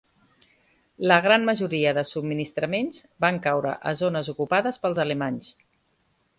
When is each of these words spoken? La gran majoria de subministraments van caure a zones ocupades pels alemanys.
La 1.11 1.17
gran 1.25 1.45
majoria 1.49 1.91
de 1.99 2.05
subministraments 2.13 3.05
van 3.27 3.39
caure 3.47 3.77
a 3.93 3.95
zones 4.03 4.35
ocupades 4.37 4.85
pels 4.87 5.07
alemanys. 5.09 5.55